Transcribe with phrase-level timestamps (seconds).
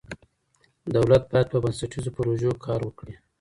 [0.95, 3.15] دولت باید په بنسټیزو پروژو کار وکړي.